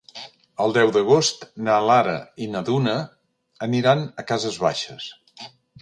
El 0.63 0.71
deu 0.77 0.93
d'agost 0.95 1.45
na 1.67 1.75
Lara 1.89 2.17
i 2.45 2.49
na 2.55 2.65
Duna 2.71 2.97
aniran 3.69 4.05
a 4.25 4.29
Cases 4.33 4.63
Baixes. 4.69 5.11